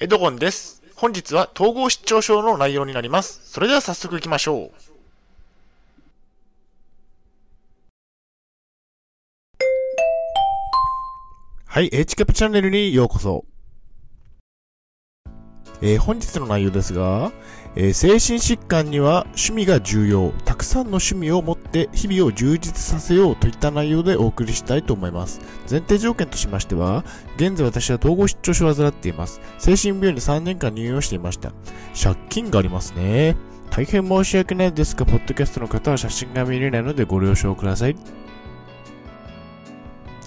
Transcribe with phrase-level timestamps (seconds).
[0.00, 0.82] エドゴンです。
[0.96, 3.40] 本日は統合失調症の内容になります。
[3.44, 4.70] それでは早速行きましょう。
[11.64, 13.44] はい、H キャプチャンネルにようこそ。
[15.80, 17.30] えー本日の内容ですが、
[17.76, 20.30] えー精神疾患には趣味が重要。
[20.44, 25.40] たくさんの趣味を持って日々を充実させようといった内容でお送りしたいと思います。
[25.68, 27.04] 前提条件としましては、
[27.36, 29.40] 現在私は統合失調症を患っています。
[29.58, 31.52] 精神病院に3年間入院をしていました。
[32.00, 33.36] 借金がありますね。
[33.70, 37.96] 大変申し訳ないですが、ポッドキャストの方は写真が見れないのでご了承ください。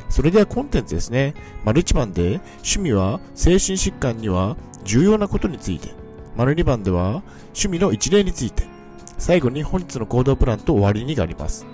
[0.09, 1.33] それではコンテンツですね。
[1.63, 5.93] 丸1番で、趣味は精神疾患には重要なことについて。
[6.35, 8.76] 丸2番では、趣味の一例について。
[9.17, 11.65] 最後に本日の行動プランと終わりにがあります。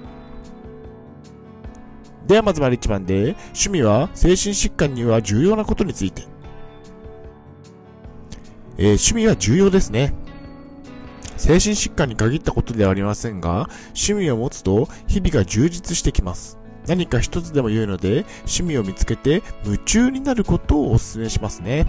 [2.27, 6.23] ではまず丸1番で、趣味は精神疾患には重要なことについて。
[8.77, 10.13] えー趣味は重要ですね。
[11.37, 16.57] 精神疾患に限ったことではありませんが、趣味を持つと日々が充実してきます。
[16.87, 21.85] 何か一つでも良いので、趣味を見つけて夢中になることをお勧めしますね。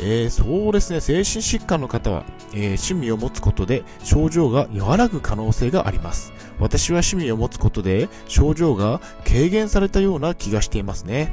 [0.00, 6.32] えー、そうですね、精神疾患の方は、えー趣味を持つことで症状が和らぐ可能性があります。
[6.60, 11.32] 私は趣味を持つことで症状が軽減されたような気がしていますね。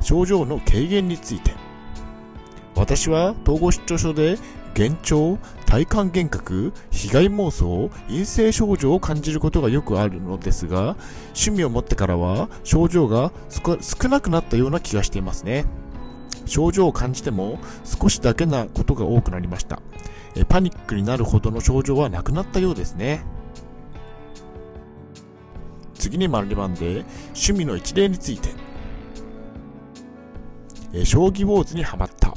[0.00, 1.52] 症状の軽減について。
[2.76, 4.36] 私は統合失調症で
[4.76, 10.96] 幻聴、体感幻覚、被害妄想、陰性症状を感じることがよくあるのですが、
[11.28, 15.64] 趣味を持ってからは症状が少なくなったような気がしていますね。
[16.46, 19.80] 症状を感じても少しだけなことが多くなりました。
[20.36, 23.24] えパニックになるほどの症状はなくなったようですね。
[25.94, 28.50] 次に丸2番で趣味の一例について。
[30.92, 32.34] え将棋ウォーズにハマった。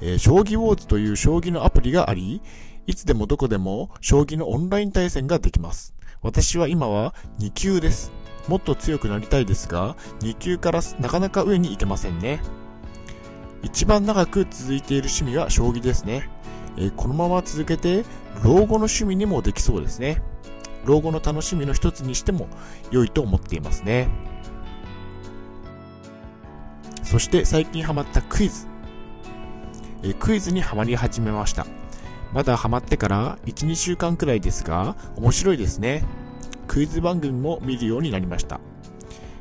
[0.00, 2.42] え将棋ウォーズという将棋のアプリがあり、
[2.86, 5.94] いつでもどこでも将棋のオンライン対戦ができます。
[6.20, 8.23] 私は今は2級です。
[8.48, 12.40] もっと強くなりたいですが、2級からなかなか上に行けませんね。
[13.62, 16.28] 一番長く続いている趣味は将棋ですね。
[16.76, 18.04] えこのまま続けて、
[18.42, 20.22] 老後の趣味にもできそうですね。
[20.84, 22.48] 老後の楽しみの一つにしても
[22.90, 24.08] 良いと思っていますね。
[27.02, 28.66] そして最近ハマったクイズ。
[30.02, 31.66] えクイズにハマり始めました。
[32.34, 36.04] まだハマってから1、2週間くらいですが、面白いですね。
[36.66, 38.60] クイズ番組も見るようになりました。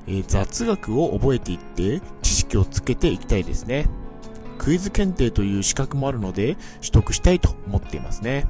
[0.08, 3.88] えー雑学を覚えていって知識をつけていきたいですね。
[4.58, 8.46] クイズ検定という資格もあるので取得したいと思っていますね。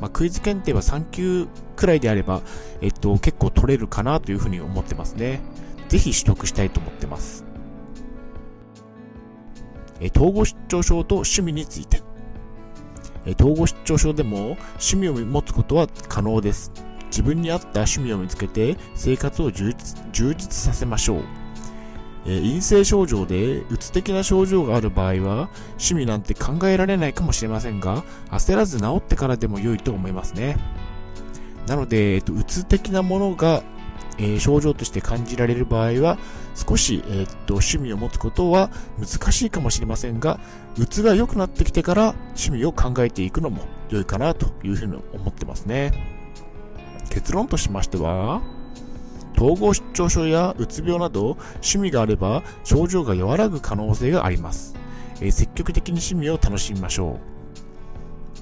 [0.00, 2.42] まあ、クイズ検定は3級くらいであれば、
[2.82, 5.40] えっと、結構取れるかなというふうに思ってますね。
[5.88, 7.44] ぜひ取得したいと思ってます。
[10.00, 12.02] えー統合失調症と趣味について。
[13.34, 16.85] 統合失調症でも趣味を持つことは可能です。
[17.16, 21.22] 自分に合った趣味を見つけて生活を充実充実させましょう。
[22.26, 30.58] えー陰性症状でうつ的な症状がある場合は趣味なんて考えられないかもしれませんが焦らず治ってからでも良いと思いますね。
[31.66, 33.62] なので、えっと、うつ的なものが、
[34.18, 36.18] えー症状として感じられる場合は
[36.54, 40.38] 少し、えっと趣味を持つことは難しいかもしれませんが
[40.78, 46.15] うつが良くなってきてから趣味を考えていくのも良いかなというふうに思ってますね
[47.16, 48.42] 結論としましては
[49.38, 54.74] 統合失調症やうつ病など趣味があれば症状が和らぐ可能性があります、
[55.22, 57.18] えー積極的に趣味を楽しみましょう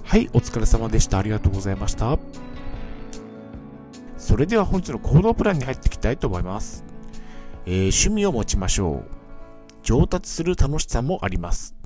[0.03, 2.19] はいお疲れ様でしたありがとうございました
[4.19, 6.85] それでは本日の行動プランに入っていきたいと思います。
[7.67, 9.11] えー趣味を持ちましょう。
[9.83, 11.77] 上達する楽しさもあります。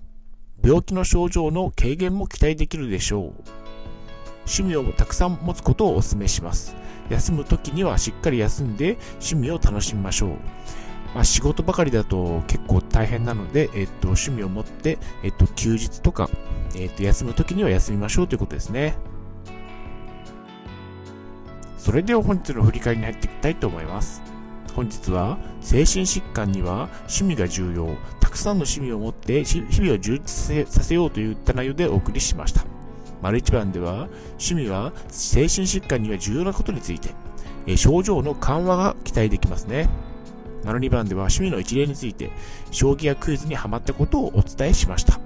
[0.65, 3.58] 病気の症状の軽減も期待できるでしょう。
[4.49, 6.75] 趣味をたくさん持つことをお勧めします。
[7.11, 10.31] 休む時にはしっかり休んで趣味を楽しみましょう。
[11.15, 16.29] まあ、仕事ばかりだと結構大変なので、えっと、趣味を持って、えっと、休日とか、
[16.75, 18.95] えっと、休む時には休みましょうということですね。
[21.79, 24.23] それでは本日の振り返りに入っていきたいと思います。
[24.75, 32.68] 本日は精神疾患には趣味が重要、たくさんの趣味を持ってし日々を充実させようといった内容でお送りしました。
[33.23, 37.11] 丸一番では趣味は精神疾患には重要なことについて、
[37.67, 39.89] えー症状の緩和が期待できますね。
[40.65, 42.31] 丸二番では趣味の一例について、
[42.71, 45.21] 将棋やクイズにハマったことをお伝えしました。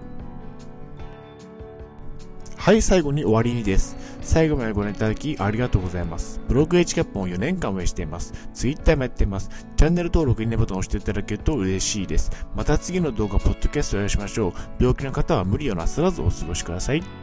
[2.57, 3.97] はい、最後に終わりにです。
[4.21, 6.41] 最後までご覧いただきありがとうございます。
[6.47, 8.33] ブログ H キャップを4年間運営しています。
[8.55, 9.51] Twitter もやっています。
[9.77, 12.31] チャンネル登録、いいねボタンを押していただけると嬉しいです。
[12.55, 14.53] また次の動画、ポッドキャストをお会いしましょう。
[14.79, 17.22] 病気の方は無理をなさらずお過ごしください。